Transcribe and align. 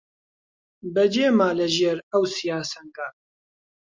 بەجێ 0.93 1.27
ما 1.37 1.49
لە 1.59 1.67
ژێر 1.75 1.97
ئەو 2.11 2.23
سیا 2.35 2.59
سەنگا 2.71 3.07